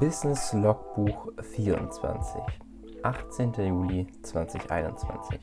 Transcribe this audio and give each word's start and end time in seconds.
Business 0.00 0.54
Logbuch 0.54 1.28
24, 1.42 2.40
18. 3.02 3.52
Juli 3.58 4.06
2021. 4.22 5.38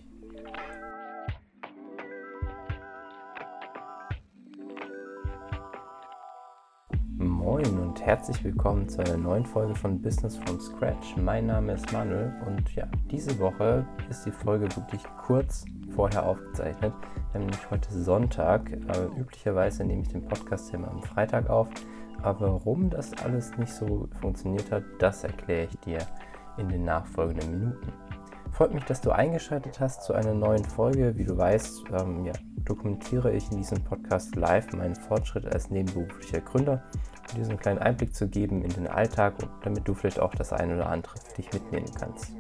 Moin 7.20 7.66
und 7.80 8.02
herzlich 8.02 8.44
willkommen 8.44 8.90
zu 8.90 9.00
einer 9.02 9.18
neuen 9.18 9.46
Folge 9.46 9.76
von 9.76 10.02
Business 10.02 10.38
from 10.38 10.60
Scratch. 10.60 11.16
Mein 11.18 11.46
Name 11.46 11.74
ist 11.74 11.94
Manuel 11.94 12.34
und 12.48 12.74
ja, 12.74 12.88
diese 13.12 13.38
Woche 13.38 13.86
ist 14.10 14.26
die 14.26 14.32
Folge 14.32 14.76
wirklich 14.76 15.04
kurz 15.24 15.66
vorher 15.94 16.26
aufgezeichnet. 16.26 16.94
Wir 17.32 17.42
haben 17.42 17.42
nämlich 17.42 17.70
heute 17.70 17.94
Sonntag. 17.94 18.72
Äh, 18.72 19.20
üblicherweise 19.20 19.84
nehme 19.84 20.02
ich 20.02 20.08
den 20.08 20.26
Podcast 20.26 20.74
immer 20.74 20.90
am 20.90 21.04
Freitag 21.04 21.48
auf. 21.48 21.70
Aber 22.22 22.54
warum 22.54 22.90
das 22.90 23.14
alles 23.24 23.58
nicht 23.58 23.74
so 23.74 24.08
funktioniert 24.20 24.72
hat, 24.72 24.84
das 25.00 25.24
erkläre 25.24 25.66
ich 25.66 25.80
dir 25.80 26.00
in 26.58 26.70
den 26.70 26.84
nachfolgenden 26.84 27.52
Minuten. 27.52 27.94
Freut 28.52 28.74
mich, 28.74 28.84
dass 28.86 29.02
du 29.02 29.12
eingeschaltet 29.12 29.80
hast 29.80 30.04
zu 30.04 30.14
einer 30.14 30.34
neuen 30.34 30.66
Folge. 30.66 31.16
Wie 31.16 31.26
du 31.26 31.38
weißt, 31.38 31.84
ähm, 32.00 32.26
ja, 32.26 32.34
dokumentiere 32.66 33.32
ich 33.32 33.52
in 33.52 33.58
diesem 33.58 33.84
Podcast 33.84 34.36
live 34.36 34.74
meinen 34.74 34.96
Fortschritt 34.96 35.46
als 35.46 35.70
nebenberuflicher 35.70 36.42
Gründer, 36.42 36.84
um 37.30 37.40
dir 37.40 37.48
einen 37.48 37.60
kleinen 37.60 37.80
Einblick 37.80 38.16
zu 38.16 38.28
geben 38.28 38.64
in 38.64 38.72
den 38.72 38.88
Alltag, 38.88 39.36
damit 39.64 39.88
du 39.88 39.94
vielleicht 39.94 40.20
auch 40.20 40.34
das 40.34 40.54
eine 40.54 40.76
oder 40.76 40.90
andere 40.90 41.16
für 41.20 41.36
dich 41.36 41.54
mitnehmen 41.54 41.92
kannst 42.00 42.32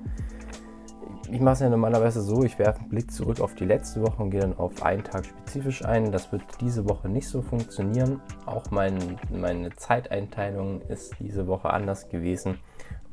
ich 1.30 1.41
mache 1.41 1.54
es 1.54 1.59
ja 1.59 1.70
normalerweise 1.70 2.22
so, 2.22 2.44
ich 2.44 2.58
werfe 2.58 2.80
einen 2.80 2.90
Blick 2.90 3.12
zurück 3.12 3.41
auf 3.41 3.54
die 3.55 3.66
letzte 3.66 4.02
Woche 4.02 4.23
und 4.23 4.30
gehe 4.30 4.40
dann 4.40 4.58
auf 4.58 4.81
einen 4.84 5.04
Tag 5.04 5.26
spezifisch 5.26 5.84
ein. 5.84 6.12
Das 6.12 6.32
wird 6.32 6.43
diese 6.62 6.88
Woche 6.88 7.10
nicht 7.10 7.27
so 7.27 7.41
funktionieren. 7.41 8.21
Auch 8.46 8.71
mein, 8.71 9.20
meine 9.29 9.76
Zeiteinteilung 9.76 10.82
ist 10.84 11.15
diese 11.20 11.48
Woche 11.48 11.71
anders 11.71 12.07
gewesen. 12.10 12.60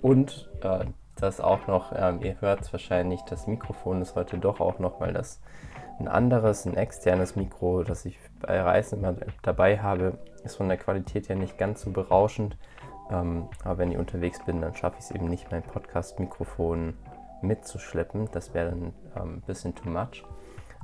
Und 0.00 0.48
äh, 0.62 0.84
das 1.16 1.40
auch 1.40 1.66
noch, 1.66 1.92
äh, 1.92 2.14
ihr 2.20 2.40
hört 2.40 2.62
es 2.62 2.72
wahrscheinlich, 2.72 3.20
das 3.22 3.46
Mikrofon 3.46 4.02
ist 4.02 4.14
heute 4.14 4.38
doch 4.38 4.60
auch 4.60 4.78
noch, 4.78 5.00
weil 5.00 5.12
das 5.12 5.40
ein 5.98 6.08
anderes, 6.08 6.66
ein 6.66 6.76
externes 6.76 7.36
Mikro, 7.36 7.84
das 7.84 8.04
ich 8.04 8.18
bei 8.40 8.60
Reisen 8.60 8.98
immer 8.98 9.14
dabei 9.42 9.78
habe, 9.78 10.18
ist 10.44 10.56
von 10.56 10.68
der 10.68 10.76
Qualität 10.78 11.28
ja 11.28 11.34
nicht 11.34 11.58
ganz 11.58 11.82
so 11.82 11.90
berauschend. 11.90 12.56
Ähm, 13.10 13.48
aber 13.64 13.78
wenn 13.78 13.92
ich 13.92 13.98
unterwegs 13.98 14.44
bin, 14.44 14.60
dann 14.60 14.74
schaffe 14.74 14.96
ich 14.98 15.04
es 15.06 15.10
eben 15.10 15.26
nicht, 15.26 15.50
mein 15.50 15.62
Podcast-Mikrofon 15.62 16.94
mitzuschleppen. 17.46 18.28
Das 18.32 18.54
wäre 18.54 18.70
dann 18.70 18.92
ähm, 19.16 19.34
ein 19.36 19.42
bisschen 19.42 19.74
too 19.74 19.88
much. 19.88 20.24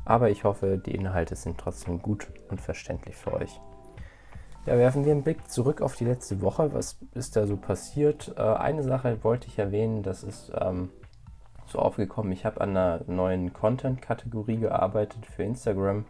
Aber 0.05 0.31
ich 0.31 0.45
hoffe, 0.45 0.79
die 0.79 0.95
Inhalte 0.95 1.37
sind 1.37 1.59
trotzdem 1.59 2.01
gut 2.01 2.29
und 2.49 2.61
verständlich 2.61 3.17
für 3.17 3.33
euch. 3.33 3.61
Ja, 4.67 4.77
werfen 4.77 5.05
wir 5.05 5.13
einen 5.13 5.23
Blick 5.23 5.51
zurück 5.51 5.81
auf 5.81 5.97
die 5.97 6.05
letzte 6.05 6.43
Woche. 6.43 6.73
Was 6.75 6.99
ist 7.15 7.37
da 7.37 7.47
so 7.47 7.57
passiert? 7.57 8.35
Äh, 8.37 8.43
eine 8.43 8.83
Sache 8.83 9.23
wollte 9.25 9.49
ich 9.49 9.59
erwähnen, 9.59 10.03
das 10.03 10.23
ist 10.23 10.53
ähm, 10.55 10.91
so 11.67 11.79
aufgekommen. 11.79 12.33
Ich 12.33 12.45
habe 12.45 12.61
an 12.61 12.71
einer 12.71 13.01
neuen 13.07 13.53
Content-Kategorie 13.53 14.59
gearbeitet 14.59 15.25
für 15.27 15.45
Instagram. 15.45 16.05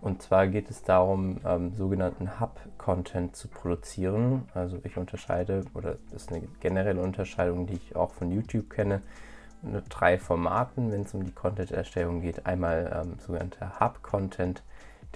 Und 0.00 0.22
zwar 0.22 0.46
geht 0.46 0.70
es 0.70 0.82
darum, 0.82 1.40
ähm, 1.44 1.74
sogenannten 1.74 2.40
Hub-Content 2.40 3.36
zu 3.36 3.48
produzieren. 3.48 4.48
Also 4.54 4.78
ich 4.84 4.96
unterscheide, 4.96 5.64
oder 5.74 5.96
das 6.10 6.22
ist 6.22 6.32
eine 6.32 6.46
generelle 6.60 7.02
Unterscheidung, 7.02 7.66
die 7.66 7.74
ich 7.74 7.96
auch 7.96 8.12
von 8.12 8.30
YouTube 8.30 8.70
kenne, 8.70 9.02
drei 9.88 10.18
Formaten, 10.18 10.90
wenn 10.90 11.02
es 11.02 11.14
um 11.14 11.24
die 11.24 11.32
Content-Erstellung 11.32 12.22
geht. 12.22 12.46
Einmal 12.46 12.90
ähm, 12.94 13.18
sogenannter 13.18 13.78
Hub-Content, 13.80 14.62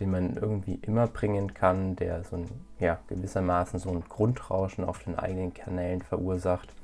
den 0.00 0.10
man 0.10 0.36
irgendwie 0.36 0.78
immer 0.82 1.06
bringen 1.06 1.54
kann, 1.54 1.96
der 1.96 2.24
so 2.24 2.36
ein, 2.36 2.50
ja, 2.78 2.98
gewissermaßen 3.08 3.78
so 3.78 3.90
ein 3.90 4.04
Grundrauschen 4.08 4.84
auf 4.84 5.02
den 5.04 5.18
eigenen 5.18 5.54
Kanälen 5.54 6.02
verursacht. 6.02 6.74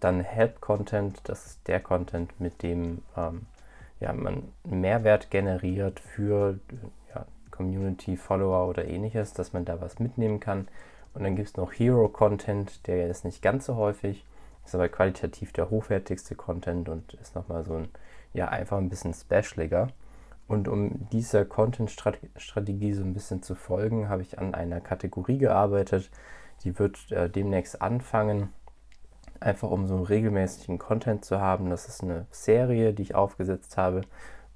Dann 0.00 0.20
Help-Content, 0.20 1.20
das 1.24 1.46
ist 1.46 1.68
der 1.68 1.80
Content, 1.80 2.38
mit 2.40 2.62
dem 2.62 3.02
ähm, 3.16 3.46
ja, 4.00 4.12
man 4.12 4.44
Mehrwert 4.64 5.30
generiert 5.30 6.00
für 6.00 6.58
ja, 7.14 7.26
Community, 7.50 8.16
Follower 8.16 8.68
oder 8.68 8.86
ähnliches, 8.86 9.32
dass 9.32 9.52
man 9.52 9.64
da 9.64 9.80
was 9.80 9.98
mitnehmen 9.98 10.40
kann. 10.40 10.68
Und 11.14 11.24
dann 11.24 11.36
gibt 11.36 11.48
es 11.48 11.56
noch 11.56 11.72
Hero-Content, 11.72 12.86
der 12.86 13.08
ist 13.08 13.24
nicht 13.24 13.42
ganz 13.42 13.66
so 13.66 13.76
häufig 13.76 14.24
ist 14.68 14.74
aber 14.74 14.88
qualitativ 14.88 15.52
der 15.52 15.70
hochwertigste 15.70 16.34
Content 16.34 16.88
und 16.88 17.14
ist 17.14 17.34
nochmal 17.34 17.64
so 17.64 17.74
ein, 17.74 17.88
ja, 18.32 18.48
einfach 18.48 18.78
ein 18.78 18.88
bisschen 18.88 19.14
specialiger. 19.14 19.88
Und 20.46 20.68
um 20.68 21.08
dieser 21.10 21.44
Content-Strategie 21.44 22.92
so 22.94 23.02
ein 23.02 23.12
bisschen 23.12 23.42
zu 23.42 23.54
folgen, 23.54 24.08
habe 24.08 24.22
ich 24.22 24.38
an 24.38 24.54
einer 24.54 24.80
Kategorie 24.80 25.38
gearbeitet. 25.38 26.10
Die 26.64 26.78
wird 26.78 27.12
äh, 27.12 27.28
demnächst 27.28 27.82
anfangen, 27.82 28.50
einfach 29.40 29.70
um 29.70 29.86
so 29.86 30.02
regelmäßigen 30.02 30.78
Content 30.78 31.24
zu 31.24 31.40
haben. 31.40 31.70
Das 31.70 31.88
ist 31.88 32.02
eine 32.02 32.26
Serie, 32.30 32.94
die 32.94 33.02
ich 33.02 33.14
aufgesetzt 33.14 33.76
habe 33.76 34.02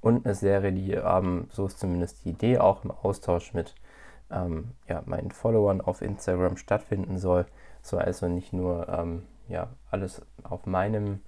und 0.01 0.27
eine 0.27 0.35
Serie, 0.35 0.73
die, 0.73 0.93
ähm, 0.93 1.47
so 1.51 1.67
ist 1.67 1.79
zumindest 1.79 2.25
die 2.25 2.31
Idee, 2.31 2.59
auch 2.59 2.85
im 2.85 2.91
Austausch 2.91 3.55
mit 3.55 3.75
ähm, 4.31 4.73
ja, 4.89 5.03
meinen 5.07 5.31
Followern 5.31 5.81
auf 5.81 6.03
Instagram 6.03 6.57
stattfinden 6.57 7.19
soll. 7.19 7.47
So 7.83 7.99
also 7.99 8.29
nicht 8.29 8.53
nur 8.53 8.89
ähm, 8.89 9.23
ja, 9.49 9.69
alles 9.91 10.23
auf 10.43 10.67
meinem, 10.67 11.21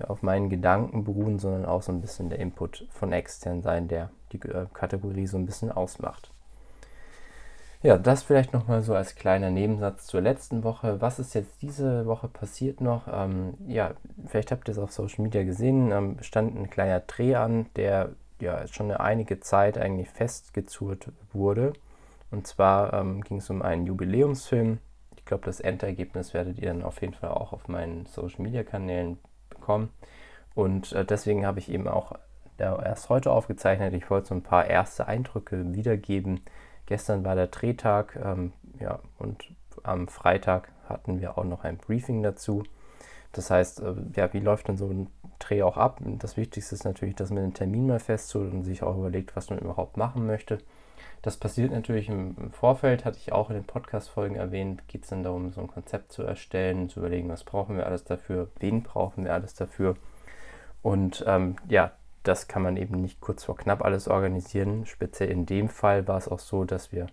auf 0.00 0.22
meinen 0.22 0.50
Gedanken 0.50 1.04
beruhen, 1.04 1.38
sondern 1.38 1.64
auch 1.64 1.82
so 1.82 1.92
ein 1.92 2.00
bisschen 2.00 2.30
der 2.30 2.38
Input 2.38 2.86
von 2.90 3.12
extern 3.12 3.62
sein, 3.62 3.88
der 3.88 4.10
die 4.32 4.40
äh, 4.48 4.66
Kategorie 4.72 5.26
so 5.26 5.36
ein 5.36 5.46
bisschen 5.46 5.72
ausmacht. 5.72 6.30
Ja, 7.80 7.96
das 7.96 8.24
vielleicht 8.24 8.52
nochmal 8.52 8.82
so 8.82 8.94
als 8.94 9.14
kleiner 9.14 9.50
Nebensatz 9.50 10.06
zur 10.06 10.20
letzten 10.20 10.64
Woche. 10.64 11.00
Was 11.00 11.20
ist 11.20 11.34
jetzt 11.34 11.62
diese 11.62 12.06
Woche 12.06 12.26
passiert 12.26 12.80
noch? 12.80 13.06
Ähm, 13.08 13.54
ja, 13.68 13.92
vielleicht 14.26 14.50
habt 14.50 14.68
ihr 14.68 14.72
es 14.72 14.78
auf 14.78 14.90
Social 14.90 15.22
Media 15.22 15.44
gesehen, 15.44 15.92
ähm, 15.92 16.16
stand 16.20 16.56
ein 16.56 16.70
kleiner 16.70 16.98
Dreh 17.00 17.36
an, 17.36 17.66
der 17.76 18.10
ja 18.40 18.66
schon 18.66 18.86
eine 18.86 18.98
einige 18.98 19.38
Zeit 19.38 19.78
eigentlich 19.78 20.08
festgezurrt 20.08 21.12
wurde. 21.32 21.72
Und 22.32 22.48
zwar 22.48 22.92
ähm, 22.94 23.22
ging 23.22 23.38
es 23.38 23.48
um 23.48 23.62
einen 23.62 23.86
Jubiläumsfilm, 23.86 24.78
glaube, 25.28 25.44
das 25.44 25.60
Endergebnis 25.60 26.34
werdet 26.34 26.58
ihr 26.58 26.68
dann 26.68 26.82
auf 26.82 27.00
jeden 27.00 27.14
Fall 27.14 27.30
auch 27.30 27.52
auf 27.52 27.68
meinen 27.68 28.06
Social 28.06 28.42
Media 28.42 28.64
Kanälen 28.64 29.18
bekommen. 29.48 29.90
Und 30.54 30.92
äh, 30.92 31.04
deswegen 31.04 31.46
habe 31.46 31.60
ich 31.60 31.70
eben 31.70 31.86
auch 31.86 32.12
erst 32.58 33.08
heute 33.08 33.30
aufgezeichnet. 33.30 33.94
Ich 33.94 34.10
wollte 34.10 34.28
so 34.28 34.34
ein 34.34 34.42
paar 34.42 34.66
erste 34.66 35.06
Eindrücke 35.06 35.74
wiedergeben. 35.74 36.40
Gestern 36.86 37.24
war 37.24 37.36
der 37.36 37.46
Drehtag 37.46 38.18
ähm, 38.20 38.52
ja, 38.80 38.98
und 39.18 39.52
am 39.84 40.08
Freitag 40.08 40.72
hatten 40.88 41.20
wir 41.20 41.38
auch 41.38 41.44
noch 41.44 41.62
ein 41.62 41.76
Briefing 41.76 42.22
dazu. 42.22 42.64
Das 43.32 43.50
heißt, 43.50 43.80
äh, 43.82 43.94
ja, 44.16 44.32
wie 44.32 44.40
läuft 44.40 44.68
denn 44.68 44.76
so 44.76 44.88
ein 44.88 45.08
Dreh 45.38 45.62
auch 45.62 45.76
ab? 45.76 46.00
Das 46.18 46.36
Wichtigste 46.36 46.74
ist 46.74 46.84
natürlich, 46.84 47.14
dass 47.14 47.30
man 47.30 47.42
den 47.42 47.54
Termin 47.54 47.86
mal 47.86 48.00
festhält 48.00 48.52
und 48.52 48.64
sich 48.64 48.82
auch 48.82 48.96
überlegt, 48.96 49.36
was 49.36 49.50
man 49.50 49.60
überhaupt 49.60 49.96
machen 49.96 50.26
möchte. 50.26 50.58
Das 51.22 51.36
passiert 51.36 51.72
natürlich 51.72 52.08
im, 52.08 52.50
Vorfeld, 52.50 53.04
hatte 53.04 53.18
ich 53.18 53.32
auch 53.32 53.50
in 53.50 53.56
den 53.56 53.64
Podcast-Folgen 53.64 54.36
erwähnt, 54.36 54.86
geht 54.88 55.02
es 55.04 55.10
dann 55.10 55.22
darum, 55.22 55.50
so 55.50 55.60
ein 55.60 55.66
Konzept 55.68 56.12
zu 56.12 56.22
erstellen, 56.22 56.88
zu 56.88 57.00
überlegen, 57.00 57.28
was 57.28 57.44
brauchen 57.44 57.76
wir 57.76 57.86
alles 57.86 58.04
dafür, 58.04 58.48
wen 58.60 58.82
brauchen 58.82 59.24
wir 59.24 59.34
alles 59.34 59.54
dafür. 59.54 59.96
Und 60.82 61.24
ähm, 61.26 61.56
ja, 61.68 61.92
das 62.22 62.48
kann 62.48 62.62
man 62.62 62.76
eben 62.76 63.00
nicht 63.00 63.20
kurz 63.20 63.44
vor 63.44 63.56
knapp 63.56 63.84
alles 63.84 64.08
organisieren. 64.08 64.86
Speziell 64.86 65.30
in 65.30 65.46
dem 65.46 65.68
Fall 65.68 66.06
war 66.06 66.18
es 66.18 66.28
auch 66.28 66.38
so, 66.38 66.64
dass 66.64 66.92
wir 66.92 67.06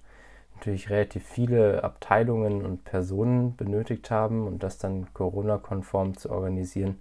natürlich 0.55 0.89
relativ 0.89 1.25
viele 1.25 1.83
Abteilungen 1.83 2.65
und 2.65 2.85
Personen 2.85 3.55
benötigt 3.55 4.09
haben 4.11 4.47
und 4.47 4.63
das 4.63 4.77
dann 4.77 5.13
Corona-konform 5.13 6.17
zu 6.17 6.29
organisieren, 6.29 6.99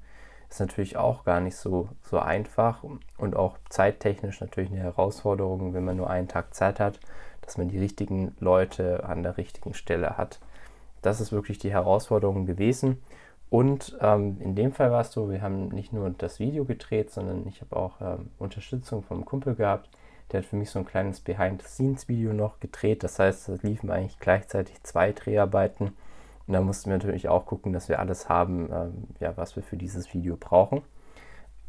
ist 0.55 0.61
natürlich 0.61 0.97
auch 0.97 1.25
gar 1.25 1.41
nicht 1.41 1.57
so, 1.57 1.89
so 2.03 2.21
einfach 2.21 2.85
und 3.19 3.35
auch 3.35 3.59
zeittechnisch 3.71 4.41
natürlich 4.41 4.71
eine 4.71 4.81
Herausforderung, 4.81 5.75
wenn 5.75 5.85
man 5.85 5.97
nur 5.97 6.09
einen 6.09 6.29
Tag 6.29 6.55
Zeit 6.55 6.79
hat, 6.79 7.01
dass 7.43 7.59
man 7.59 7.69
die 7.69 7.79
richtigen 7.79 8.37
Leute 8.39 9.05
an 9.05 9.25
der 9.25 9.37
richtigen 9.37 9.75
Stelle 9.75 10.17
hat. 10.17 10.39
Das 11.03 11.21
ist 11.21 11.33
wirklich 11.33 11.59
die 11.59 11.73
Herausforderung 11.73 12.47
gewesen. 12.47 13.03
Und 13.51 13.99
ähm, 14.01 14.37
in 14.41 14.55
dem 14.55 14.73
Fall 14.73 14.93
war 14.93 15.01
es 15.01 15.11
so, 15.11 15.29
wir 15.29 15.43
haben 15.43 15.69
nicht 15.69 15.93
nur 15.93 16.09
das 16.11 16.39
Video 16.39 16.65
gedreht, 16.65 17.11
sondern 17.11 17.47
ich 17.49 17.61
habe 17.61 17.75
auch 17.75 18.01
ähm, 18.01 18.31
Unterstützung 18.39 19.03
vom 19.03 19.25
Kumpel 19.25 19.57
gehabt. 19.57 19.91
Der 20.31 20.41
hat 20.41 20.47
für 20.47 20.57
mich 20.57 20.71
so 20.71 20.79
ein 20.79 20.87
kleines 20.87 21.21
Behind-the-Scenes-Video 21.21 22.33
noch 22.33 22.61
gedreht. 22.61 23.03
Das 23.03 23.19
heißt, 23.19 23.49
es 23.49 23.63
liefen 23.65 23.91
eigentlich 23.91 24.21
gleichzeitig 24.21 24.83
zwei 24.85 25.11
Dreharbeiten. 25.11 25.97
Und 26.47 26.55
da 26.55 26.61
mussten 26.61 26.91
wir 26.91 26.99
natürlich 26.99 27.29
auch 27.29 27.47
gucken, 27.47 27.73
dass 27.73 27.89
wir 27.89 27.99
alles 27.99 28.29
haben, 28.29 28.69
ähm, 28.73 29.05
ja, 29.21 29.37
was 29.37 29.57
wir 29.57 29.63
für 29.63 29.77
dieses 29.77 30.13
Video 30.13 30.37
brauchen. 30.37 30.83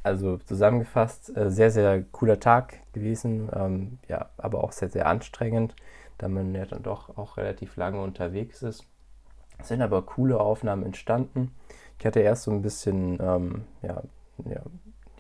Also 0.04 0.38
zusammengefasst, 0.38 1.36
äh, 1.36 1.50
sehr, 1.50 1.72
sehr 1.72 2.04
cooler 2.04 2.40
Tag 2.40 2.80
gewesen, 2.94 3.50
ähm, 3.54 3.98
ja, 4.08 4.30
aber 4.38 4.64
auch 4.64 4.72
sehr, 4.72 4.90
sehr 4.90 5.08
anstrengend, 5.08 5.76
da 6.18 6.28
man 6.28 6.54
ja 6.54 6.66
dann 6.66 6.84
doch 6.84 7.18
auch 7.18 7.38
relativ 7.38 7.76
lange 7.76 8.02
unterwegs 8.02 8.62
ist. 8.62 8.86
Es 9.58 9.70
sind 9.70 9.82
aber 9.82 10.02
coole 10.04 10.40
Aufnahmen 10.40 10.84
entstanden. 10.84 11.56
Ich 11.98 12.06
hatte 12.06 12.20
erst 12.20 12.44
so 12.44 12.52
ein 12.52 12.62
bisschen, 12.62 13.18
ähm, 13.22 13.64
ja, 13.82 14.04
ja, 14.46 14.62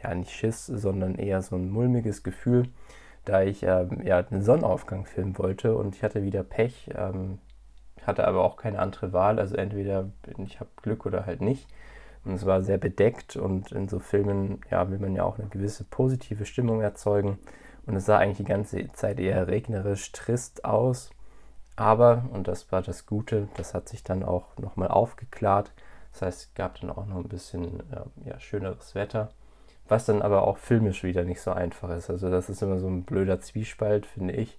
ja, 0.03 0.13
nicht 0.13 0.31
Schiss, 0.31 0.65
sondern 0.67 1.15
eher 1.15 1.41
so 1.41 1.55
ein 1.55 1.71
mulmiges 1.71 2.21
Gefühl, 2.21 2.67
da 3.23 3.41
ich 3.41 3.63
ähm, 3.63 4.01
ja, 4.05 4.19
einen 4.19 4.43
Sonnenaufgang 4.43 5.05
filmen 5.05 5.37
wollte 5.39 5.75
und 5.75 5.95
ich 5.95 6.03
hatte 6.03 6.23
wieder 6.23 6.43
Pech. 6.43 6.91
Ähm, 6.95 7.39
hatte 8.07 8.27
aber 8.27 8.43
auch 8.43 8.57
keine 8.57 8.79
andere 8.79 9.13
Wahl. 9.13 9.39
Also 9.39 9.55
entweder 9.55 10.09
ich 10.37 10.59
habe 10.59 10.69
Glück 10.81 11.05
oder 11.05 11.25
halt 11.25 11.41
nicht. 11.41 11.67
Und 12.23 12.33
es 12.33 12.45
war 12.45 12.63
sehr 12.63 12.79
bedeckt 12.79 13.35
und 13.35 13.71
in 13.71 13.87
so 13.87 13.99
Filmen 13.99 14.61
ja, 14.71 14.89
will 14.89 14.97
man 14.97 15.15
ja 15.15 15.23
auch 15.23 15.37
eine 15.37 15.47
gewisse 15.47 15.83
positive 15.83 16.45
Stimmung 16.45 16.81
erzeugen. 16.81 17.37
Und 17.85 17.95
es 17.95 18.05
sah 18.05 18.17
eigentlich 18.17 18.37
die 18.37 18.45
ganze 18.45 18.91
Zeit 18.93 19.19
eher 19.19 19.47
regnerisch, 19.47 20.11
trist 20.11 20.65
aus. 20.65 21.11
Aber, 21.75 22.25
und 22.31 22.47
das 22.47 22.71
war 22.71 22.81
das 22.81 23.05
Gute, 23.05 23.47
das 23.57 23.73
hat 23.73 23.89
sich 23.89 24.03
dann 24.03 24.23
auch 24.23 24.57
nochmal 24.57 24.87
aufgeklärt. 24.87 25.71
Das 26.13 26.21
heißt, 26.21 26.41
es 26.41 26.53
gab 26.55 26.79
dann 26.79 26.89
auch 26.89 27.05
noch 27.05 27.17
ein 27.17 27.27
bisschen 27.27 27.83
ja, 28.25 28.39
schöneres 28.39 28.95
Wetter. 28.95 29.29
Was 29.87 30.05
dann 30.05 30.23
aber 30.23 30.47
auch 30.47 30.57
filmisch 30.57 31.03
wieder 31.03 31.25
nicht 31.25 31.41
so 31.41 31.51
einfach 31.51 31.89
ist. 31.89 32.09
Also 32.09 32.31
das 32.31 32.49
ist 32.49 32.63
immer 32.63 32.79
so 32.79 32.87
ein 32.87 33.03
blöder 33.03 33.39
Zwiespalt, 33.39 34.07
finde 34.07 34.33
ich. 34.33 34.57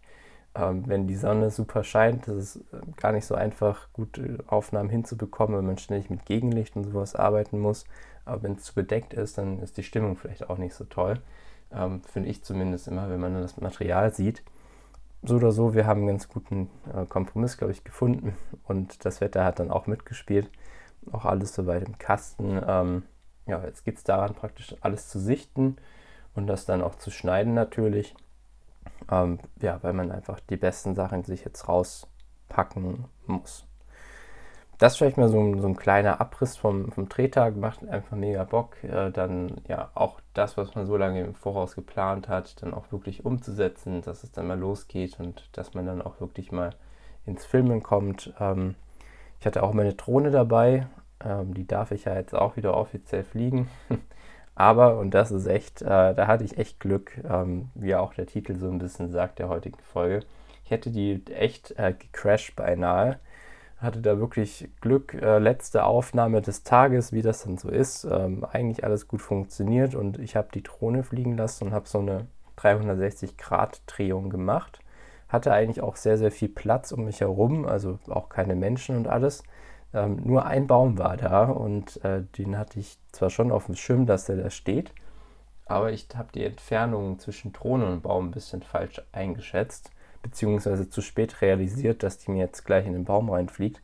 Ähm, 0.56 0.84
wenn 0.86 1.06
die 1.06 1.16
Sonne 1.16 1.50
super 1.50 1.84
scheint, 1.84 2.28
ist 2.28 2.56
äh, 2.56 2.60
gar 2.96 3.12
nicht 3.12 3.26
so 3.26 3.34
einfach, 3.34 3.92
gute 3.92 4.38
Aufnahmen 4.46 4.88
hinzubekommen, 4.88 5.58
wenn 5.58 5.66
man 5.66 5.78
ständig 5.78 6.08
mit 6.08 6.24
Gegenlicht 6.24 6.76
und 6.76 6.84
sowas 6.84 7.14
arbeiten 7.14 7.58
muss. 7.58 7.84
Aber 8.24 8.42
wenn 8.42 8.54
es 8.54 8.64
zu 8.64 8.74
bedeckt 8.74 9.12
ist, 9.14 9.38
dann 9.38 9.60
ist 9.60 9.76
die 9.76 9.82
Stimmung 9.82 10.16
vielleicht 10.16 10.48
auch 10.48 10.58
nicht 10.58 10.74
so 10.74 10.84
toll. 10.84 11.20
Ähm, 11.72 12.02
finde 12.02 12.30
ich 12.30 12.42
zumindest 12.42 12.88
immer, 12.88 13.10
wenn 13.10 13.20
man 13.20 13.34
das 13.34 13.60
Material 13.60 14.14
sieht. 14.14 14.42
So 15.22 15.36
oder 15.36 15.52
so, 15.52 15.74
wir 15.74 15.86
haben 15.86 16.00
einen 16.00 16.08
ganz 16.08 16.28
guten 16.28 16.70
äh, 16.94 17.04
Kompromiss, 17.06 17.58
glaube 17.58 17.72
ich, 17.72 17.84
gefunden. 17.84 18.34
Und 18.64 19.04
das 19.04 19.20
Wetter 19.20 19.44
hat 19.44 19.58
dann 19.58 19.70
auch 19.70 19.86
mitgespielt. 19.86 20.50
Auch 21.12 21.24
alles 21.24 21.54
soweit 21.54 21.86
im 21.86 21.98
Kasten. 21.98 22.60
Ähm, 22.66 23.02
ja, 23.46 23.62
jetzt 23.64 23.84
geht 23.84 23.96
es 23.96 24.04
daran, 24.04 24.34
praktisch 24.34 24.74
alles 24.80 25.08
zu 25.08 25.18
sichten 25.18 25.76
und 26.34 26.46
das 26.46 26.66
dann 26.66 26.82
auch 26.82 26.96
zu 26.96 27.10
schneiden 27.10 27.54
natürlich. 27.54 28.14
Ähm, 29.10 29.38
ja, 29.60 29.78
weil 29.82 29.92
man 29.92 30.10
einfach 30.10 30.40
die 30.40 30.56
besten 30.56 30.94
Sachen 30.94 31.24
sich 31.24 31.44
jetzt 31.44 31.68
rauspacken 31.68 33.04
muss. 33.26 33.66
Das 34.78 34.92
ist 34.92 34.98
vielleicht 34.98 35.16
mal 35.16 35.28
so 35.30 35.40
ein, 35.40 35.60
so 35.60 35.68
ein 35.68 35.76
kleiner 35.76 36.20
Abriss 36.20 36.56
vom, 36.58 36.92
vom 36.92 37.08
Drehtag, 37.08 37.56
macht 37.56 37.88
einfach 37.88 38.16
mega 38.16 38.44
Bock. 38.44 38.82
Äh, 38.84 39.10
dann 39.10 39.62
ja 39.68 39.90
auch 39.94 40.20
das, 40.34 40.58
was 40.58 40.74
man 40.74 40.86
so 40.86 40.96
lange 40.98 41.22
im 41.22 41.34
Voraus 41.34 41.74
geplant 41.74 42.28
hat, 42.28 42.62
dann 42.62 42.74
auch 42.74 42.92
wirklich 42.92 43.24
umzusetzen, 43.24 44.02
dass 44.02 44.22
es 44.22 44.32
dann 44.32 44.46
mal 44.46 44.58
losgeht 44.58 45.18
und 45.18 45.48
dass 45.56 45.72
man 45.72 45.86
dann 45.86 46.02
auch 46.02 46.20
wirklich 46.20 46.52
mal 46.52 46.70
ins 47.24 47.46
Filmen 47.46 47.82
kommt. 47.82 48.34
Ähm, 48.38 48.74
ich 49.40 49.46
hatte 49.46 49.62
auch 49.62 49.72
meine 49.72 49.94
Drohne 49.94 50.30
dabei, 50.30 50.86
ähm, 51.24 51.54
die 51.54 51.66
darf 51.66 51.90
ich 51.90 52.04
ja 52.04 52.14
jetzt 52.14 52.34
auch 52.34 52.56
wieder 52.56 52.76
offiziell 52.76 53.24
fliegen. 53.24 53.68
Aber, 54.56 54.98
und 54.98 55.12
das 55.12 55.30
ist 55.30 55.46
echt, 55.46 55.82
äh, 55.82 56.14
da 56.14 56.26
hatte 56.26 56.42
ich 56.42 56.56
echt 56.56 56.80
Glück, 56.80 57.18
ähm, 57.28 57.68
wie 57.74 57.94
auch 57.94 58.14
der 58.14 58.26
Titel 58.26 58.56
so 58.56 58.68
ein 58.68 58.78
bisschen 58.78 59.12
sagt 59.12 59.38
der 59.38 59.50
heutigen 59.50 59.78
Folge. 59.92 60.24
Ich 60.64 60.70
hätte 60.70 60.90
die 60.90 61.22
echt 61.32 61.72
äh, 61.78 61.92
gecrashed 61.92 62.56
beinahe. 62.56 63.20
Hatte 63.78 64.00
da 64.00 64.18
wirklich 64.18 64.70
Glück. 64.80 65.12
Äh, 65.12 65.38
letzte 65.38 65.84
Aufnahme 65.84 66.40
des 66.40 66.62
Tages, 66.64 67.12
wie 67.12 67.20
das 67.20 67.44
dann 67.44 67.58
so 67.58 67.68
ist. 67.68 68.04
Ähm, 68.04 68.46
eigentlich 68.50 68.82
alles 68.82 69.06
gut 69.06 69.20
funktioniert 69.20 69.94
und 69.94 70.18
ich 70.18 70.34
habe 70.36 70.48
die 70.54 70.62
Drohne 70.62 71.04
fliegen 71.04 71.36
lassen 71.36 71.64
und 71.64 71.72
habe 71.74 71.86
so 71.86 71.98
eine 71.98 72.26
360-Grad-Drehung 72.56 74.30
gemacht. 74.30 74.80
Hatte 75.28 75.52
eigentlich 75.52 75.82
auch 75.82 75.96
sehr, 75.96 76.16
sehr 76.16 76.32
viel 76.32 76.48
Platz 76.48 76.92
um 76.92 77.04
mich 77.04 77.20
herum, 77.20 77.66
also 77.66 77.98
auch 78.08 78.30
keine 78.30 78.56
Menschen 78.56 78.96
und 78.96 79.06
alles. 79.06 79.42
Ähm, 79.96 80.20
nur 80.24 80.44
ein 80.44 80.66
Baum 80.66 80.98
war 80.98 81.16
da 81.16 81.44
und 81.44 82.04
äh, 82.04 82.22
den 82.36 82.58
hatte 82.58 82.78
ich 82.78 82.98
zwar 83.12 83.30
schon 83.30 83.50
auf 83.50 83.66
dem 83.66 83.76
Schirm, 83.76 84.04
dass 84.04 84.26
der 84.26 84.36
da 84.36 84.50
steht, 84.50 84.92
aber 85.64 85.90
ich 85.90 86.06
habe 86.14 86.28
die 86.34 86.44
Entfernung 86.44 87.18
zwischen 87.18 87.54
Drohne 87.54 87.86
und 87.86 88.02
Baum 88.02 88.28
ein 88.28 88.30
bisschen 88.30 88.62
falsch 88.62 89.00
eingeschätzt, 89.12 89.90
beziehungsweise 90.22 90.90
zu 90.90 91.00
spät 91.00 91.40
realisiert, 91.40 92.02
dass 92.02 92.18
die 92.18 92.30
mir 92.30 92.44
jetzt 92.44 92.66
gleich 92.66 92.86
in 92.86 92.92
den 92.92 93.04
Baum 93.04 93.30
reinfliegt. 93.30 93.80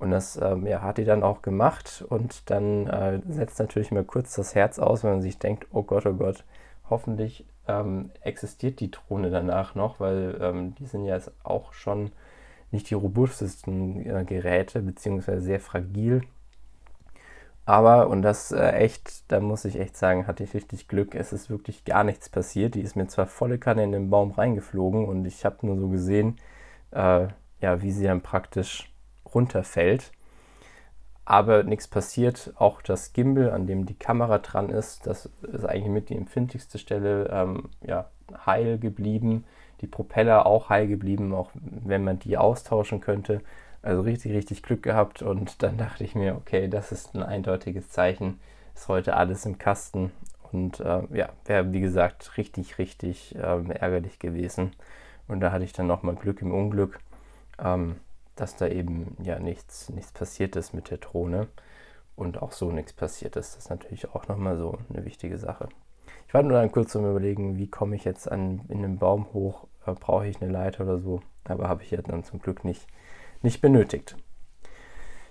Und 0.00 0.10
das 0.10 0.36
ähm, 0.36 0.66
ja, 0.66 0.82
hat 0.82 0.98
die 0.98 1.04
dann 1.04 1.22
auch 1.22 1.42
gemacht 1.42 2.04
und 2.08 2.50
dann 2.50 2.88
äh, 2.88 3.20
setzt 3.28 3.60
natürlich 3.60 3.92
mal 3.92 4.02
kurz 4.02 4.34
das 4.34 4.56
Herz 4.56 4.80
aus, 4.80 5.04
wenn 5.04 5.12
man 5.12 5.22
sich 5.22 5.38
denkt, 5.38 5.68
oh 5.70 5.84
Gott, 5.84 6.06
oh 6.06 6.14
Gott, 6.14 6.44
hoffentlich 6.90 7.46
ähm, 7.68 8.10
existiert 8.20 8.80
die 8.80 8.90
Drohne 8.90 9.30
danach 9.30 9.76
noch, 9.76 10.00
weil 10.00 10.36
ähm, 10.40 10.74
die 10.74 10.86
sind 10.86 11.04
ja 11.04 11.14
jetzt 11.14 11.30
auch 11.44 11.72
schon 11.72 12.10
nicht 12.72 12.90
die 12.90 12.94
robustesten 12.94 14.04
äh, 14.06 14.24
Geräte, 14.24 14.80
beziehungsweise 14.80 15.42
sehr 15.42 15.60
fragil. 15.60 16.22
Aber, 17.64 18.08
und 18.08 18.22
das 18.22 18.50
äh, 18.50 18.72
echt, 18.72 19.30
da 19.30 19.40
muss 19.40 19.64
ich 19.64 19.78
echt 19.78 19.96
sagen, 19.96 20.26
hatte 20.26 20.42
ich 20.42 20.54
richtig 20.54 20.88
Glück. 20.88 21.14
Es 21.14 21.32
ist 21.32 21.48
wirklich 21.48 21.84
gar 21.84 22.02
nichts 22.02 22.28
passiert. 22.28 22.74
Die 22.74 22.80
ist 22.80 22.96
mir 22.96 23.06
zwar 23.06 23.26
volle 23.26 23.58
Kanne 23.58 23.84
in 23.84 23.92
den 23.92 24.10
Baum 24.10 24.32
reingeflogen 24.32 25.04
und 25.04 25.24
ich 25.26 25.44
habe 25.44 25.64
nur 25.66 25.76
so 25.76 25.88
gesehen, 25.88 26.38
äh, 26.90 27.28
ja, 27.60 27.82
wie 27.82 27.92
sie 27.92 28.04
dann 28.04 28.22
praktisch 28.22 28.92
runterfällt. 29.32 30.10
Aber 31.24 31.62
nichts 31.62 31.86
passiert. 31.86 32.52
Auch 32.56 32.82
das 32.82 33.12
Gimbal, 33.12 33.52
an 33.52 33.68
dem 33.68 33.86
die 33.86 33.94
Kamera 33.94 34.38
dran 34.38 34.70
ist, 34.70 35.06
das 35.06 35.30
ist 35.42 35.64
eigentlich 35.64 35.92
mit 35.92 36.08
die 36.08 36.16
empfindlichste 36.16 36.78
Stelle 36.78 37.28
ähm, 37.32 37.68
ja, 37.82 38.10
heil 38.44 38.78
geblieben 38.78 39.44
die 39.82 39.86
Propeller 39.86 40.46
auch 40.46 40.70
heil 40.70 40.86
geblieben, 40.86 41.34
auch 41.34 41.50
wenn 41.54 42.04
man 42.04 42.18
die 42.18 42.38
austauschen 42.38 43.00
könnte. 43.00 43.42
Also 43.82 44.02
richtig, 44.02 44.32
richtig 44.32 44.62
Glück 44.62 44.82
gehabt 44.82 45.22
und 45.22 45.62
dann 45.62 45.76
dachte 45.76 46.04
ich 46.04 46.14
mir, 46.14 46.36
okay, 46.36 46.68
das 46.68 46.92
ist 46.92 47.14
ein 47.14 47.22
eindeutiges 47.22 47.90
Zeichen, 47.90 48.40
ist 48.74 48.88
heute 48.88 49.16
alles 49.16 49.44
im 49.44 49.58
Kasten 49.58 50.12
und 50.52 50.80
äh, 50.80 51.02
ja, 51.12 51.30
wäre 51.44 51.72
wie 51.72 51.80
gesagt 51.80 52.36
richtig, 52.38 52.78
richtig 52.78 53.34
ähm, 53.42 53.70
ärgerlich 53.70 54.18
gewesen. 54.18 54.72
Und 55.28 55.40
da 55.40 55.50
hatte 55.52 55.64
ich 55.64 55.72
dann 55.72 55.86
nochmal 55.86 56.14
Glück 56.14 56.42
im 56.42 56.52
Unglück, 56.52 57.00
ähm, 57.58 57.96
dass 58.36 58.56
da 58.56 58.68
eben 58.68 59.16
ja 59.22 59.38
nichts, 59.38 59.88
nichts 59.90 60.12
passiert 60.12 60.56
ist 60.56 60.74
mit 60.74 60.90
der 60.90 60.98
Drohne 60.98 61.48
und 62.16 62.40
auch 62.40 62.52
so 62.52 62.70
nichts 62.70 62.92
passiert 62.92 63.36
ist. 63.36 63.56
Das 63.56 63.64
ist 63.64 63.70
natürlich 63.70 64.10
auch 64.14 64.28
nochmal 64.28 64.56
so 64.56 64.78
eine 64.92 65.04
wichtige 65.04 65.38
Sache. 65.38 65.68
Ich 66.28 66.34
war 66.34 66.42
nur 66.42 66.52
dann 66.58 66.72
kurz 66.72 66.92
zum 66.92 67.08
Überlegen, 67.08 67.58
wie 67.58 67.68
komme 67.68 67.96
ich 67.96 68.04
jetzt 68.04 68.30
an, 68.30 68.62
in 68.68 68.82
den 68.82 68.98
Baum 68.98 69.26
hoch 69.32 69.66
äh, 69.86 69.92
brauche 69.92 70.26
ich 70.26 70.40
eine 70.40 70.50
Leiter 70.50 70.84
oder 70.84 70.98
so. 70.98 71.20
Aber 71.44 71.68
habe 71.68 71.82
ich 71.82 71.90
ja 71.90 72.00
dann 72.02 72.24
zum 72.24 72.40
Glück 72.40 72.64
nicht, 72.64 72.86
nicht 73.42 73.60
benötigt. 73.60 74.16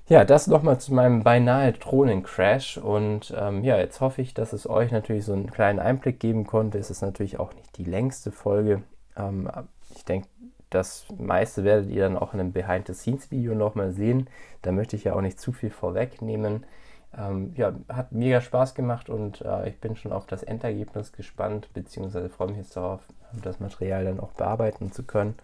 Ja, 0.08 0.26
das 0.26 0.48
nochmal 0.48 0.80
zu 0.80 0.94
meinem 0.94 1.24
beinahe 1.24 1.72
Drohnencrash. 1.72 2.78
Und 2.78 3.34
ähm, 3.38 3.64
ja, 3.64 3.78
jetzt 3.78 4.02
hoffe 4.02 4.22
ich, 4.22 4.34
dass 4.34 4.52
es 4.52 4.70
euch 4.70 4.92
natürlich 4.92 5.26
so 5.26 5.34
einen 5.34 5.50
kleinen 5.50 5.80
Einblick 5.80 6.20
geben 6.20 6.46
konnte. 6.46 6.78
Es 6.78 6.90
ist 6.90 7.02
natürlich 7.02 7.40
auch 7.40 7.54
nicht 7.54 7.78
die 7.78 7.86
längste 7.86 8.32
Folge. 8.32 8.84
Ähm, 9.16 9.50
ich 9.96 10.04
denke, 10.04 10.28
das 10.70 11.06
meiste 11.18 11.64
werdet 11.64 11.90
ihr 11.90 12.04
dann 12.04 12.18
auch 12.18 12.34
in 12.34 12.40
einem 12.40 12.54
Behind-the-Scenes-Video 12.54 13.56
nochmal 13.56 13.92
sehen. 13.92 14.30
Da 14.62 14.72
möchte 14.72 14.96
ich 14.96 15.04
ja 15.04 15.14
auch 15.14 15.22
nicht 15.22 15.40
zu 15.40 15.52
viel 15.52 15.70
vorwegnehmen. 15.70 16.66
Ähm, 17.18 17.54
ja, 17.58 17.74
hat 17.90 18.14
mega 18.14 18.40
Spaß 18.40 18.74
gemacht 18.74 19.10
und 19.10 19.42
äh, 19.42 19.70
ich 19.70 19.80
bin 19.80 19.96
schon 19.96 20.14
auf 20.14 20.28
das 20.28 20.44
Endergebnis 20.44 21.12
gespannt, 21.12 21.70
beziehungsweise 21.74 22.30
freue 22.30 22.50
mich 22.50 22.58
jetzt 22.58 22.78
darauf, 22.78 23.02
das 23.44 23.60
Material 23.60 24.06
dann 24.06 24.20
auch 24.20 24.32
bearbeiten 24.32 24.92
zu 24.92 25.04
können. 25.04 25.36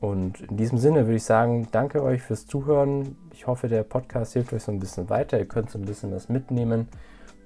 Und 0.00 0.40
in 0.40 0.56
diesem 0.56 0.78
Sinne 0.78 1.06
würde 1.06 1.16
ich 1.16 1.24
sagen, 1.24 1.68
danke 1.72 2.02
euch 2.02 2.22
fürs 2.22 2.46
Zuhören. 2.46 3.16
Ich 3.32 3.46
hoffe, 3.46 3.68
der 3.68 3.84
Podcast 3.84 4.32
hilft 4.32 4.52
euch 4.52 4.62
so 4.62 4.72
ein 4.72 4.80
bisschen 4.80 5.08
weiter. 5.08 5.38
Ihr 5.38 5.46
könnt 5.46 5.70
so 5.70 5.78
ein 5.78 5.84
bisschen 5.84 6.12
was 6.12 6.28
mitnehmen. 6.28 6.88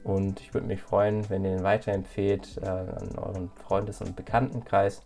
Und 0.02 0.40
ich 0.40 0.54
würde 0.54 0.66
mich 0.66 0.80
freuen, 0.80 1.28
wenn 1.28 1.44
ihr 1.44 1.56
ihn 1.56 1.62
weiterempfehlt 1.62 2.58
äh, 2.62 2.66
an 2.66 3.16
euren 3.16 3.50
Freundes- 3.64 4.00
und 4.00 4.16
Bekanntenkreis. 4.16 5.02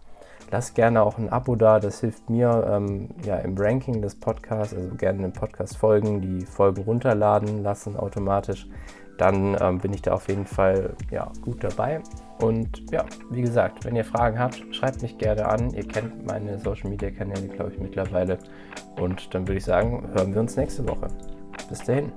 Lasst 0.50 0.74
gerne 0.74 1.02
auch 1.02 1.18
ein 1.18 1.30
Abo 1.30 1.56
da, 1.56 1.80
das 1.80 2.00
hilft 2.00 2.28
mir 2.28 2.66
ähm, 2.70 3.08
ja, 3.24 3.36
im 3.36 3.56
Ranking 3.56 4.02
des 4.02 4.14
Podcasts. 4.14 4.74
Also 4.74 4.94
gerne 4.96 5.22
den 5.22 5.32
Podcast 5.32 5.76
folgen, 5.76 6.20
die 6.20 6.44
Folgen 6.44 6.82
runterladen 6.82 7.62
lassen 7.62 7.96
automatisch. 7.96 8.66
Dann 9.18 9.56
ähm, 9.60 9.78
bin 9.78 9.92
ich 9.92 10.02
da 10.02 10.12
auf 10.12 10.28
jeden 10.28 10.46
Fall 10.46 10.94
ja, 11.10 11.30
gut 11.42 11.62
dabei. 11.62 12.00
Und 12.40 12.90
ja, 12.90 13.04
wie 13.30 13.42
gesagt, 13.42 13.84
wenn 13.84 13.94
ihr 13.94 14.04
Fragen 14.04 14.38
habt, 14.38 14.62
schreibt 14.74 15.00
mich 15.02 15.16
gerne 15.18 15.46
an. 15.46 15.70
Ihr 15.70 15.86
kennt 15.86 16.26
meine 16.26 16.58
Social 16.58 16.90
Media 16.90 17.10
Kanäle, 17.10 17.48
glaube 17.48 17.72
ich, 17.72 17.78
mittlerweile. 17.78 18.38
Und 19.00 19.32
dann 19.34 19.46
würde 19.46 19.58
ich 19.58 19.64
sagen, 19.64 20.08
hören 20.14 20.34
wir 20.34 20.40
uns 20.40 20.56
nächste 20.56 20.86
Woche. 20.88 21.08
Bis 21.68 21.84
dahin. 21.84 22.12